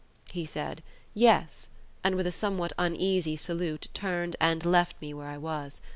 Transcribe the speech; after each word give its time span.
He 0.31 0.45
said 0.45 0.81
"yes," 1.13 1.69
and 2.03 2.15
with 2.15 2.25
a 2.25 2.31
somewhat 2.31 2.73
uneasy 2.79 3.35
salute 3.35 3.87
turned 3.93 4.35
and 4.41 4.65
left 4.65 4.99
me 4.99 5.13
where 5.13 5.27
I 5.27 5.37
was. 5.37 5.79